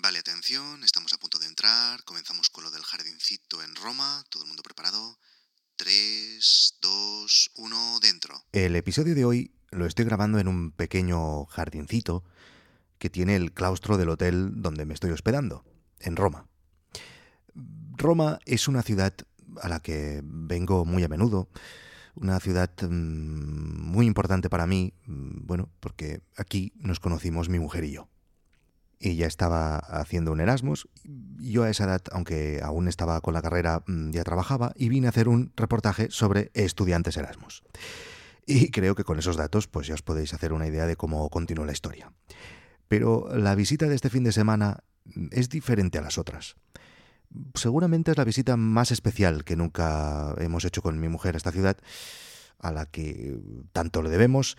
Vale, 0.00 0.20
atención, 0.20 0.84
estamos 0.84 1.12
a 1.12 1.18
punto 1.18 1.40
de 1.40 1.46
entrar. 1.46 2.04
Comenzamos 2.04 2.50
con 2.50 2.62
lo 2.62 2.70
del 2.70 2.82
jardincito 2.82 3.62
en 3.62 3.74
Roma. 3.74 4.24
Todo 4.30 4.44
el 4.44 4.48
mundo 4.48 4.62
preparado. 4.62 5.18
3, 5.76 6.78
2, 6.80 7.50
1, 7.56 7.98
dentro. 8.00 8.44
El 8.52 8.76
episodio 8.76 9.16
de 9.16 9.24
hoy 9.24 9.52
lo 9.70 9.86
estoy 9.86 10.04
grabando 10.04 10.38
en 10.38 10.46
un 10.46 10.70
pequeño 10.70 11.46
jardincito 11.46 12.22
que 12.98 13.10
tiene 13.10 13.34
el 13.34 13.52
claustro 13.52 13.96
del 13.96 14.10
hotel 14.10 14.62
donde 14.62 14.86
me 14.86 14.94
estoy 14.94 15.10
hospedando, 15.10 15.64
en 15.98 16.14
Roma. 16.14 16.46
Roma 17.96 18.38
es 18.44 18.68
una 18.68 18.82
ciudad 18.82 19.14
a 19.60 19.68
la 19.68 19.80
que 19.80 20.20
vengo 20.22 20.84
muy 20.84 21.02
a 21.02 21.08
menudo, 21.08 21.48
una 22.14 22.38
ciudad 22.38 22.70
mm, 22.82 22.88
muy 22.88 24.06
importante 24.06 24.48
para 24.48 24.66
mí, 24.66 24.92
mm, 25.06 25.46
bueno, 25.46 25.70
porque 25.80 26.20
aquí 26.36 26.72
nos 26.76 27.00
conocimos 27.00 27.48
mi 27.48 27.58
mujer 27.58 27.82
y 27.82 27.92
yo. 27.92 28.08
Ella 29.00 29.26
estaba 29.26 29.78
haciendo 29.78 30.32
un 30.32 30.40
Erasmus, 30.40 30.88
yo 31.38 31.62
a 31.62 31.70
esa 31.70 31.84
edad, 31.84 32.02
aunque 32.10 32.60
aún 32.62 32.88
estaba 32.88 33.20
con 33.20 33.32
la 33.32 33.42
carrera, 33.42 33.82
mm, 33.86 34.10
ya 34.10 34.24
trabajaba 34.24 34.72
y 34.74 34.88
vine 34.88 35.06
a 35.06 35.10
hacer 35.10 35.28
un 35.28 35.52
reportaje 35.56 36.08
sobre 36.10 36.50
estudiantes 36.54 37.16
Erasmus. 37.16 37.62
Y 38.44 38.70
creo 38.70 38.94
que 38.94 39.04
con 39.04 39.18
esos 39.18 39.36
datos 39.36 39.68
pues 39.68 39.86
ya 39.86 39.94
os 39.94 40.02
podéis 40.02 40.34
hacer 40.34 40.52
una 40.52 40.66
idea 40.66 40.86
de 40.86 40.96
cómo 40.96 41.28
continúa 41.28 41.66
la 41.66 41.72
historia. 41.72 42.12
Pero 42.88 43.28
la 43.36 43.54
visita 43.54 43.86
de 43.86 43.94
este 43.94 44.10
fin 44.10 44.24
de 44.24 44.32
semana 44.32 44.78
es 45.30 45.48
diferente 45.48 45.98
a 45.98 46.02
las 46.02 46.18
otras. 46.18 46.56
Seguramente 47.54 48.10
es 48.10 48.16
la 48.16 48.24
visita 48.24 48.56
más 48.56 48.90
especial 48.90 49.44
que 49.44 49.54
nunca 49.54 50.34
hemos 50.38 50.64
hecho 50.64 50.82
con 50.82 50.98
mi 50.98 51.08
mujer 51.08 51.34
a 51.34 51.38
esta 51.38 51.52
ciudad, 51.52 51.76
a 52.58 52.72
la 52.72 52.86
que 52.86 53.38
tanto 53.72 54.02
le 54.02 54.08
debemos, 54.08 54.56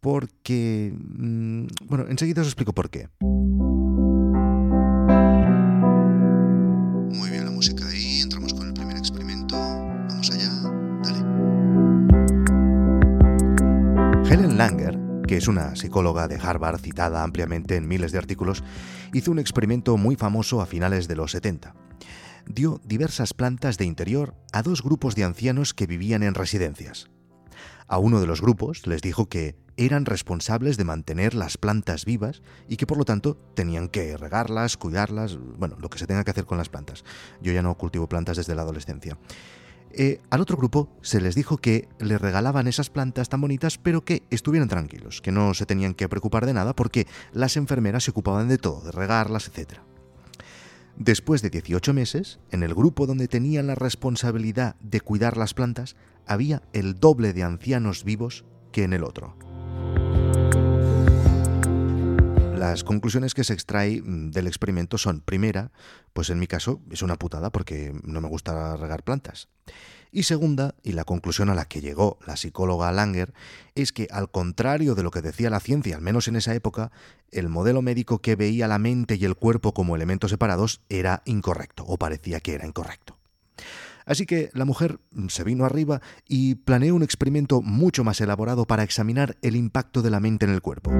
porque... 0.00 0.94
mm, 0.96 1.66
Bueno, 1.86 2.06
enseguida 2.08 2.42
os 2.42 2.48
explico 2.48 2.72
por 2.72 2.90
qué. 2.90 3.08
Una 15.48 15.76
psicóloga 15.76 16.28
de 16.28 16.36
Harvard 16.36 16.80
citada 16.80 17.22
ampliamente 17.22 17.76
en 17.76 17.88
miles 17.88 18.12
de 18.12 18.18
artículos, 18.18 18.62
hizo 19.12 19.30
un 19.30 19.38
experimento 19.38 19.96
muy 19.96 20.16
famoso 20.16 20.60
a 20.60 20.66
finales 20.66 21.08
de 21.08 21.16
los 21.16 21.32
70. 21.32 21.74
Dio 22.46 22.80
diversas 22.84 23.34
plantas 23.34 23.78
de 23.78 23.84
interior 23.84 24.34
a 24.52 24.62
dos 24.62 24.82
grupos 24.82 25.14
de 25.14 25.24
ancianos 25.24 25.74
que 25.74 25.86
vivían 25.86 26.22
en 26.22 26.34
residencias. 26.34 27.10
A 27.86 27.98
uno 27.98 28.20
de 28.20 28.26
los 28.26 28.40
grupos 28.40 28.86
les 28.86 29.02
dijo 29.02 29.28
que 29.28 29.56
eran 29.76 30.04
responsables 30.04 30.76
de 30.76 30.84
mantener 30.84 31.34
las 31.34 31.56
plantas 31.56 32.04
vivas 32.04 32.42
y 32.68 32.76
que 32.76 32.86
por 32.86 32.98
lo 32.98 33.04
tanto 33.04 33.36
tenían 33.54 33.88
que 33.88 34.16
regarlas, 34.16 34.76
cuidarlas, 34.76 35.38
bueno, 35.58 35.76
lo 35.80 35.88
que 35.88 35.98
se 35.98 36.06
tenga 36.06 36.24
que 36.24 36.30
hacer 36.30 36.44
con 36.44 36.58
las 36.58 36.68
plantas. 36.68 37.04
Yo 37.40 37.52
ya 37.52 37.62
no 37.62 37.76
cultivo 37.76 38.08
plantas 38.08 38.36
desde 38.36 38.54
la 38.54 38.62
adolescencia. 38.62 39.18
Eh, 39.94 40.20
al 40.30 40.40
otro 40.40 40.56
grupo 40.56 40.88
se 41.02 41.20
les 41.20 41.34
dijo 41.34 41.58
que 41.58 41.88
les 41.98 42.20
regalaban 42.20 42.66
esas 42.66 42.88
plantas 42.88 43.28
tan 43.28 43.40
bonitas, 43.40 43.78
pero 43.78 44.04
que 44.04 44.22
estuvieran 44.30 44.68
tranquilos, 44.68 45.20
que 45.20 45.32
no 45.32 45.52
se 45.52 45.66
tenían 45.66 45.94
que 45.94 46.08
preocupar 46.08 46.46
de 46.46 46.54
nada 46.54 46.74
porque 46.74 47.06
las 47.32 47.56
enfermeras 47.56 48.04
se 48.04 48.10
ocupaban 48.10 48.48
de 48.48 48.58
todo, 48.58 48.80
de 48.80 48.92
regarlas, 48.92 49.48
etc. 49.48 49.80
Después 50.96 51.42
de 51.42 51.50
18 51.50 51.92
meses, 51.92 52.38
en 52.50 52.62
el 52.62 52.74
grupo 52.74 53.06
donde 53.06 53.28
tenían 53.28 53.66
la 53.66 53.74
responsabilidad 53.74 54.76
de 54.80 55.00
cuidar 55.00 55.36
las 55.36 55.52
plantas, 55.52 55.96
había 56.26 56.62
el 56.72 56.98
doble 56.98 57.32
de 57.32 57.42
ancianos 57.42 58.04
vivos 58.04 58.44
que 58.72 58.84
en 58.84 58.92
el 58.94 59.04
otro. 59.04 59.36
Las 62.62 62.84
conclusiones 62.84 63.34
que 63.34 63.42
se 63.42 63.54
extrae 63.54 64.00
mm, 64.00 64.30
del 64.30 64.46
experimento 64.46 64.96
son, 64.96 65.20
primera, 65.20 65.72
pues 66.12 66.30
en 66.30 66.38
mi 66.38 66.46
caso 66.46 66.80
es 66.92 67.02
una 67.02 67.16
putada 67.16 67.50
porque 67.50 67.92
no 68.04 68.20
me 68.20 68.28
gusta 68.28 68.76
regar 68.76 69.02
plantas. 69.02 69.48
Y 70.12 70.22
segunda, 70.22 70.76
y 70.84 70.92
la 70.92 71.02
conclusión 71.02 71.50
a 71.50 71.56
la 71.56 71.64
que 71.64 71.80
llegó 71.80 72.20
la 72.24 72.36
psicóloga 72.36 72.92
Langer, 72.92 73.34
es 73.74 73.90
que 73.90 74.06
al 74.12 74.30
contrario 74.30 74.94
de 74.94 75.02
lo 75.02 75.10
que 75.10 75.22
decía 75.22 75.50
la 75.50 75.58
ciencia, 75.58 75.96
al 75.96 76.02
menos 76.02 76.28
en 76.28 76.36
esa 76.36 76.54
época, 76.54 76.92
el 77.32 77.48
modelo 77.48 77.82
médico 77.82 78.20
que 78.20 78.36
veía 78.36 78.68
la 78.68 78.78
mente 78.78 79.16
y 79.16 79.24
el 79.24 79.34
cuerpo 79.34 79.74
como 79.74 79.96
elementos 79.96 80.30
separados 80.30 80.82
era 80.88 81.22
incorrecto, 81.24 81.84
o 81.88 81.98
parecía 81.98 82.38
que 82.38 82.54
era 82.54 82.64
incorrecto. 82.64 83.18
Así 84.06 84.24
que 84.24 84.50
la 84.54 84.64
mujer 84.64 85.00
se 85.26 85.42
vino 85.42 85.64
arriba 85.64 86.00
y 86.28 86.54
planeó 86.54 86.94
un 86.94 87.02
experimento 87.02 87.60
mucho 87.60 88.04
más 88.04 88.20
elaborado 88.20 88.66
para 88.66 88.84
examinar 88.84 89.36
el 89.42 89.56
impacto 89.56 90.00
de 90.00 90.10
la 90.10 90.20
mente 90.20 90.44
en 90.46 90.52
el 90.52 90.62
cuerpo. 90.62 90.92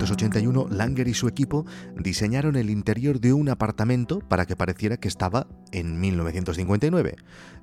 En 0.00 0.04
1981, 0.04 0.68
Langer 0.70 1.08
y 1.08 1.12
su 1.12 1.28
equipo 1.28 1.66
diseñaron 1.94 2.56
el 2.56 2.70
interior 2.70 3.20
de 3.20 3.34
un 3.34 3.50
apartamento 3.50 4.20
para 4.20 4.46
que 4.46 4.56
pareciera 4.56 4.96
que 4.96 5.08
estaba 5.08 5.46
en 5.72 6.00
1959. 6.00 7.16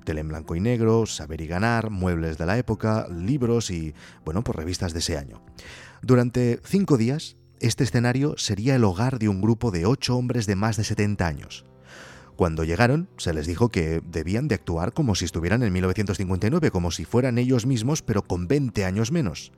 Tele 0.04 0.20
en 0.20 0.28
blanco 0.28 0.54
y 0.54 0.60
negro, 0.60 1.04
saber 1.06 1.40
y 1.40 1.48
ganar, 1.48 1.90
muebles 1.90 2.38
de 2.38 2.46
la 2.46 2.56
época, 2.56 3.08
libros 3.08 3.72
y, 3.72 3.92
bueno, 4.24 4.44
pues 4.44 4.54
revistas 4.54 4.92
de 4.92 5.00
ese 5.00 5.18
año. 5.18 5.42
Durante 6.00 6.60
cinco 6.62 6.96
días, 6.96 7.36
este 7.58 7.82
escenario 7.82 8.38
sería 8.38 8.76
el 8.76 8.84
hogar 8.84 9.18
de 9.18 9.28
un 9.28 9.40
grupo 9.40 9.72
de 9.72 9.84
ocho 9.84 10.16
hombres 10.16 10.46
de 10.46 10.54
más 10.54 10.76
de 10.76 10.84
70 10.84 11.26
años. 11.26 11.64
Cuando 12.38 12.62
llegaron, 12.62 13.08
se 13.16 13.34
les 13.34 13.48
dijo 13.48 13.68
que 13.68 14.00
debían 14.00 14.46
de 14.46 14.54
actuar 14.54 14.92
como 14.92 15.16
si 15.16 15.24
estuvieran 15.24 15.64
en 15.64 15.72
1959, 15.72 16.70
como 16.70 16.92
si 16.92 17.04
fueran 17.04 17.36
ellos 17.36 17.66
mismos, 17.66 18.00
pero 18.00 18.22
con 18.22 18.46
20 18.46 18.84
años 18.84 19.10
menos. 19.10 19.50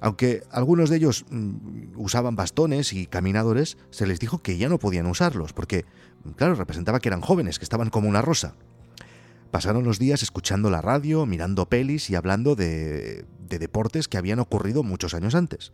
Aunque 0.00 0.42
algunos 0.50 0.90
de 0.90 0.96
ellos 0.96 1.26
mm, 1.30 1.92
usaban 1.94 2.34
bastones 2.34 2.92
y 2.92 3.06
caminadores, 3.06 3.78
se 3.90 4.04
les 4.08 4.18
dijo 4.18 4.38
que 4.38 4.58
ya 4.58 4.68
no 4.68 4.80
podían 4.80 5.06
usarlos, 5.06 5.52
porque, 5.52 5.84
claro, 6.34 6.56
representaba 6.56 6.98
que 6.98 7.08
eran 7.08 7.20
jóvenes, 7.20 7.60
que 7.60 7.64
estaban 7.64 7.88
como 7.88 8.08
una 8.08 8.20
rosa. 8.20 8.56
Pasaron 9.50 9.84
los 9.84 9.98
días 9.98 10.22
escuchando 10.22 10.70
la 10.70 10.82
radio, 10.82 11.24
mirando 11.26 11.66
pelis 11.66 12.10
y 12.10 12.14
hablando 12.14 12.54
de, 12.54 13.24
de 13.48 13.58
deportes 13.58 14.08
que 14.08 14.18
habían 14.18 14.38
ocurrido 14.38 14.82
muchos 14.82 15.14
años 15.14 15.34
antes. 15.34 15.72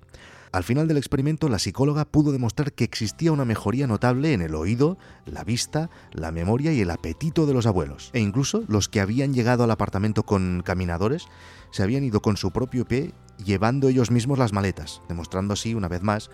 Al 0.53 0.63
final 0.63 0.87
del 0.87 0.99
experimento, 0.99 1.49
la 1.49 1.59
psicóloga 1.59 2.05
pudo 2.05 2.31
demostrar 2.31 2.73
que 2.73 2.85
existía 2.85 3.33
una 3.33 3.45
mejoría 3.45 3.89
notable 3.89 4.33
en 4.33 4.41
el 4.41 4.55
oído, 4.55 4.99
la 5.27 5.43
vista, 5.43 5.91
la 6.13 6.31
memoria 6.31 6.73
y 6.73 6.81
el 6.81 6.91
apetito 6.91 7.47
de 7.47 7.55
los 7.55 7.67
abuelos. 7.67 8.11
E 8.13 8.21
incluso 8.21 8.63
los 8.69 8.89
que 8.89 9.01
habían 9.01 9.35
llegado 9.35 9.65
al 9.65 9.73
apartamento 9.73 10.23
con 10.23 10.63
caminadores 10.65 11.27
se 11.73 11.83
habían 11.83 12.05
ido 12.05 12.23
con 12.23 12.37
su 12.37 12.53
propio 12.53 12.87
pie 12.87 13.15
llevando 13.45 13.89
ellos 13.89 14.13
mismos 14.13 14.39
las 14.39 14.53
maletas, 14.53 15.03
demostrando 15.09 15.55
así, 15.55 15.75
una 15.75 15.89
vez 15.89 16.03
más, 16.03 16.31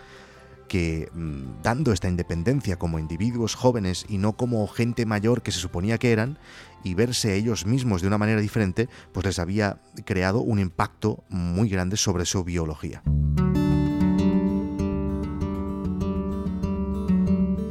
que 0.71 1.11
mm, 1.13 1.63
dando 1.65 1.93
esta 1.93 2.09
independencia 2.09 2.79
como 2.79 3.01
individuos 3.01 3.57
jóvenes 3.57 4.07
y 4.09 4.19
no 4.19 4.37
como 4.37 4.65
gente 4.69 5.05
mayor 5.05 5.43
que 5.43 5.51
se 5.51 5.59
suponía 5.59 5.99
que 5.99 6.13
eran, 6.13 6.39
y 6.85 6.95
verse 6.95 7.35
ellos 7.35 7.67
mismos 7.67 8.03
de 8.03 8.07
una 8.07 8.19
manera 8.19 8.41
diferente, 8.41 8.89
pues 9.13 9.27
les 9.27 9.41
había 9.41 9.83
creado 10.05 10.39
un 10.43 10.61
impacto 10.61 11.25
muy 11.29 11.69
grande 11.69 11.97
sobre 11.97 12.25
su 12.25 12.45
biología. 12.45 13.03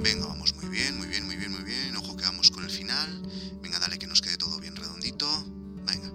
Venga, 0.04 0.28
vamos 0.28 0.54
muy 0.56 0.68
bien, 0.68 0.98
muy 0.98 1.08
bien, 1.08 1.26
muy 1.26 1.38
bien, 1.38 1.54
muy 1.54 1.64
bien. 1.64 1.96
Ojo 1.96 2.18
que 2.18 2.26
vamos 2.26 2.52
con 2.52 2.66
el 2.66 2.70
final. 2.70 3.24
Venga, 3.62 3.80
dale 3.80 3.98
que 3.98 4.08
nos 4.08 4.22
quede 4.22 4.36
todo 4.36 4.60
bien 4.60 4.76
redondito. 4.76 5.26
Venga. 5.88 6.12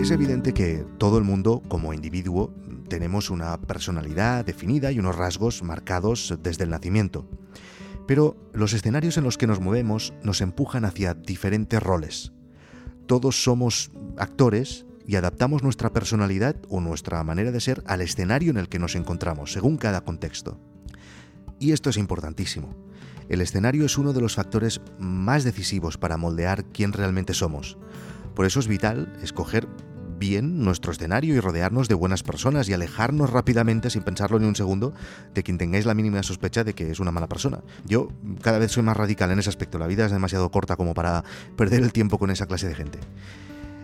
Es 0.00 0.12
evidente 0.12 0.54
que 0.54 0.86
todo 0.98 1.18
el 1.18 1.24
mundo, 1.24 1.60
como 1.68 1.92
individuo, 1.92 2.54
tenemos 2.88 3.30
una 3.30 3.60
personalidad 3.60 4.44
definida 4.44 4.90
y 4.92 4.98
unos 4.98 5.16
rasgos 5.16 5.62
marcados 5.62 6.34
desde 6.42 6.64
el 6.64 6.70
nacimiento. 6.70 7.28
Pero 8.06 8.36
los 8.52 8.72
escenarios 8.72 9.16
en 9.18 9.24
los 9.24 9.36
que 9.36 9.46
nos 9.46 9.60
movemos 9.60 10.14
nos 10.22 10.40
empujan 10.40 10.84
hacia 10.84 11.14
diferentes 11.14 11.82
roles. 11.82 12.32
Todos 13.06 13.42
somos 13.42 13.90
actores 14.16 14.86
y 15.06 15.16
adaptamos 15.16 15.62
nuestra 15.62 15.92
personalidad 15.92 16.56
o 16.68 16.80
nuestra 16.80 17.22
manera 17.24 17.50
de 17.50 17.60
ser 17.60 17.82
al 17.86 18.00
escenario 18.00 18.50
en 18.50 18.58
el 18.58 18.68
que 18.68 18.78
nos 18.78 18.94
encontramos, 18.94 19.52
según 19.52 19.76
cada 19.76 20.02
contexto. 20.02 20.60
Y 21.58 21.72
esto 21.72 21.90
es 21.90 21.96
importantísimo. 21.96 22.74
El 23.28 23.40
escenario 23.40 23.84
es 23.84 23.98
uno 23.98 24.12
de 24.12 24.20
los 24.20 24.34
factores 24.34 24.80
más 24.98 25.44
decisivos 25.44 25.98
para 25.98 26.16
moldear 26.16 26.64
quién 26.64 26.92
realmente 26.92 27.34
somos. 27.34 27.76
Por 28.34 28.46
eso 28.46 28.60
es 28.60 28.68
vital 28.68 29.12
escoger 29.22 29.68
bien 30.18 30.64
nuestro 30.64 30.92
escenario 30.92 31.34
y 31.34 31.40
rodearnos 31.40 31.88
de 31.88 31.94
buenas 31.94 32.22
personas 32.22 32.68
y 32.68 32.72
alejarnos 32.72 33.30
rápidamente, 33.30 33.90
sin 33.90 34.02
pensarlo 34.02 34.38
ni 34.38 34.46
un 34.46 34.56
segundo, 34.56 34.92
de 35.34 35.42
quien 35.42 35.58
tengáis 35.58 35.86
la 35.86 35.94
mínima 35.94 36.22
sospecha 36.22 36.64
de 36.64 36.74
que 36.74 36.90
es 36.90 37.00
una 37.00 37.12
mala 37.12 37.28
persona. 37.28 37.60
Yo 37.86 38.08
cada 38.42 38.58
vez 38.58 38.72
soy 38.72 38.82
más 38.82 38.96
radical 38.96 39.30
en 39.30 39.38
ese 39.38 39.48
aspecto. 39.48 39.78
La 39.78 39.86
vida 39.86 40.06
es 40.06 40.12
demasiado 40.12 40.50
corta 40.50 40.76
como 40.76 40.94
para 40.94 41.24
perder 41.56 41.82
el 41.82 41.92
tiempo 41.92 42.18
con 42.18 42.30
esa 42.30 42.46
clase 42.46 42.68
de 42.68 42.74
gente. 42.74 42.98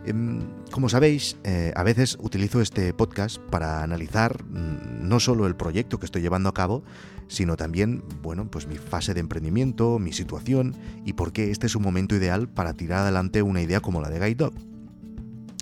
Em, 0.06 0.42
Como 0.70 0.88
sabéis, 0.88 1.36
eh, 1.44 1.72
a 1.76 1.82
veces 1.82 2.18
utilizo 2.20 2.60
este 2.60 2.92
podcast 2.92 3.38
para 3.38 3.82
analizar 3.82 4.44
mm, 4.44 5.08
no 5.08 5.20
solo 5.20 5.46
el 5.46 5.54
proyecto 5.56 5.98
que 5.98 6.04
estoy 6.04 6.20
llevando 6.20 6.48
a 6.48 6.54
cabo, 6.54 6.82
sino 7.28 7.56
también, 7.56 8.02
bueno, 8.22 8.50
pues 8.50 8.66
mi 8.66 8.76
fase 8.76 9.14
de 9.14 9.20
emprendimiento, 9.20 9.98
mi 9.98 10.12
situación 10.12 10.74
y 11.04 11.14
por 11.14 11.32
qué 11.32 11.50
este 11.50 11.66
es 11.66 11.76
un 11.76 11.82
momento 11.82 12.14
ideal 12.16 12.48
para 12.48 12.74
tirar 12.74 13.00
adelante 13.00 13.40
una 13.42 13.62
idea 13.62 13.80
como 13.80 14.00
la 14.00 14.10
de 14.10 14.18
Guide 14.18 14.34
Dog. 14.34 14.73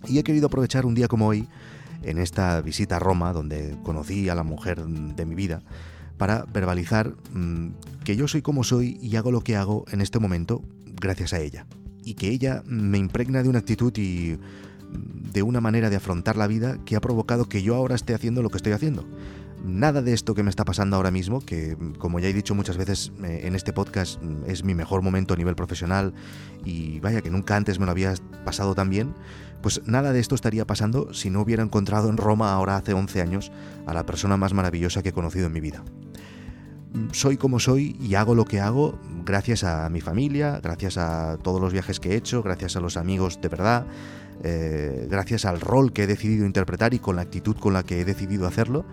Y 0.08 0.18
he 0.18 0.24
querido 0.24 0.46
aprovechar 0.46 0.86
un 0.86 0.94
día 0.94 1.08
como 1.08 1.28
hoy, 1.28 1.48
en 2.02 2.18
esta 2.18 2.60
visita 2.60 2.96
a 2.96 2.98
Roma, 2.98 3.32
donde 3.32 3.76
conocí 3.82 4.28
a 4.28 4.34
la 4.34 4.42
mujer 4.42 4.84
de 4.84 5.24
mi 5.24 5.34
vida, 5.34 5.62
para 6.18 6.44
verbalizar 6.52 7.14
mm, 7.32 7.68
que 8.04 8.16
yo 8.16 8.28
soy 8.28 8.42
como 8.42 8.64
soy 8.64 8.98
y 9.00 9.16
hago 9.16 9.30
lo 9.30 9.42
que 9.42 9.56
hago 9.56 9.84
en 9.90 10.00
este 10.00 10.18
momento 10.18 10.62
gracias 10.86 11.32
a 11.32 11.40
ella. 11.40 11.66
Y 12.04 12.14
que 12.14 12.28
ella 12.28 12.62
me 12.66 12.98
impregna 12.98 13.42
de 13.42 13.48
una 13.48 13.60
actitud 13.60 13.92
y 13.96 14.36
mm, 14.38 15.30
de 15.32 15.42
una 15.42 15.60
manera 15.60 15.90
de 15.90 15.96
afrontar 15.96 16.36
la 16.36 16.46
vida 16.46 16.78
que 16.84 16.96
ha 16.96 17.00
provocado 17.00 17.48
que 17.48 17.62
yo 17.62 17.74
ahora 17.74 17.94
esté 17.94 18.14
haciendo 18.14 18.42
lo 18.42 18.50
que 18.50 18.58
estoy 18.58 18.72
haciendo. 18.72 19.06
Nada 19.64 20.02
de 20.02 20.12
esto 20.12 20.34
que 20.34 20.42
me 20.42 20.50
está 20.50 20.64
pasando 20.64 20.96
ahora 20.96 21.12
mismo, 21.12 21.40
que 21.40 21.76
como 21.98 22.18
ya 22.18 22.28
he 22.28 22.32
dicho 22.32 22.54
muchas 22.54 22.76
veces 22.76 23.12
eh, 23.22 23.42
en 23.44 23.54
este 23.54 23.72
podcast 23.72 24.20
es 24.48 24.64
mi 24.64 24.74
mejor 24.74 25.02
momento 25.02 25.34
a 25.34 25.36
nivel 25.36 25.54
profesional 25.54 26.12
y 26.64 26.98
vaya 26.98 27.20
que 27.20 27.30
nunca 27.30 27.54
antes 27.54 27.78
me 27.78 27.86
lo 27.86 27.92
había 27.92 28.14
pasado 28.44 28.74
tan 28.74 28.90
bien, 28.90 29.14
pues 29.62 29.80
nada 29.86 30.12
de 30.12 30.20
esto 30.20 30.34
estaría 30.34 30.66
pasando 30.66 31.14
si 31.14 31.30
no 31.30 31.40
hubiera 31.40 31.62
encontrado 31.62 32.10
en 32.10 32.16
Roma 32.16 32.52
ahora 32.52 32.76
hace 32.76 32.92
11 32.92 33.20
años 33.22 33.52
a 33.86 33.94
la 33.94 34.04
persona 34.04 34.36
más 34.36 34.52
maravillosa 34.52 35.02
que 35.02 35.10
he 35.10 35.12
conocido 35.12 35.46
en 35.46 35.52
mi 35.52 35.60
vida. 35.60 35.84
Soy 37.12 37.38
como 37.38 37.58
soy 37.58 37.96
y 38.00 38.16
hago 38.16 38.34
lo 38.34 38.44
que 38.44 38.60
hago 38.60 38.98
gracias 39.24 39.64
a 39.64 39.88
mi 39.88 40.00
familia, 40.00 40.60
gracias 40.62 40.98
a 40.98 41.38
todos 41.42 41.60
los 41.60 41.72
viajes 41.72 42.00
que 42.00 42.10
he 42.10 42.16
hecho, 42.16 42.42
gracias 42.42 42.76
a 42.76 42.80
los 42.80 42.96
amigos 42.96 43.40
de 43.40 43.48
verdad, 43.48 43.86
eh, 44.42 45.06
gracias 45.08 45.44
al 45.44 45.60
rol 45.60 45.92
que 45.92 46.02
he 46.02 46.06
decidido 46.06 46.44
interpretar 46.44 46.92
y 46.92 46.98
con 46.98 47.16
la 47.16 47.22
actitud 47.22 47.56
con 47.56 47.72
la 47.72 47.82
que 47.82 48.00
he 48.00 48.04
decidido 48.04 48.46
hacerlo, 48.46 48.84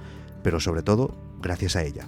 pero 0.44 0.60
sobre 0.60 0.84
todo 0.84 1.18
gracias 1.42 1.75
a 1.75 1.84
ella. 1.84 2.07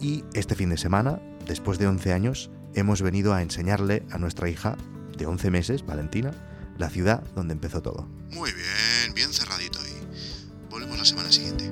Y 0.00 0.24
este 0.34 0.56
fin 0.56 0.70
de 0.70 0.76
semana, 0.76 1.20
después 1.46 1.78
de 1.78 1.86
11 1.86 2.12
años, 2.12 2.50
hemos 2.74 3.02
venido 3.02 3.32
a 3.32 3.42
enseñarle 3.42 4.02
a 4.10 4.18
nuestra 4.18 4.50
hija 4.50 4.76
de 5.22 5.28
11 5.28 5.50
meses, 5.52 5.86
Valentina, 5.86 6.32
la 6.78 6.90
ciudad 6.90 7.22
donde 7.36 7.54
empezó 7.54 7.80
todo. 7.80 8.08
Muy 8.30 8.50
bien, 8.52 9.14
bien 9.14 9.32
cerradito 9.32 9.78
ahí. 9.80 10.08
Volvemos 10.68 10.98
la 10.98 11.04
semana 11.04 11.30
siguiente. 11.30 11.70